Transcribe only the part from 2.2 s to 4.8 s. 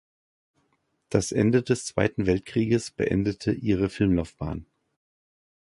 Weltkrieges beendete ihre Filmlaufbahn.